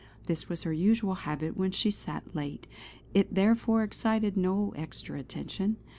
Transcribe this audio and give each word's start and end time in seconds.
This 0.25 0.49
was 0.49 0.63
her 0.63 0.73
usual 0.73 1.13
habit 1.13 1.55
when 1.55 1.69
she 1.69 1.91
sat 1.91 2.33
late; 2.35 2.65
it 3.13 3.35
therefore 3.35 3.83
excited 3.83 4.35
no 4.35 4.73
extra 4.75 5.19
attention. 5.19 5.77